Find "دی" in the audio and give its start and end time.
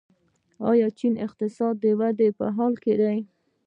3.01-3.17